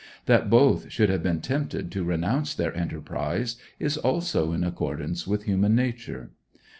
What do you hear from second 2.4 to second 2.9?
their